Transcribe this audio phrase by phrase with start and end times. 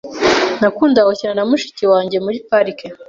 [0.59, 2.85] Nakundaga gukina na mushiki wanjye muri parike.